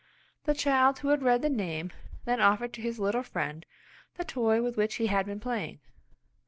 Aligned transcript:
The 0.45 0.55
child 0.55 0.97
who 0.97 1.09
had 1.09 1.21
read 1.21 1.43
the 1.43 1.49
name 1.51 1.91
then 2.25 2.41
offered 2.41 2.73
to 2.73 2.81
his 2.81 2.97
little 2.99 3.21
friend 3.21 3.63
the 4.15 4.23
toy 4.25 4.59
with 4.63 4.75
which 4.75 4.95
he 4.95 5.05
had 5.05 5.27
been 5.27 5.39
playing. 5.39 5.79